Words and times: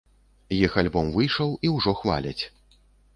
Іх 0.59 0.77
альбом 0.81 1.11
выйшаў, 1.17 1.51
і 1.67 1.71
ўжо 1.75 1.93
хваляць. 1.99 2.43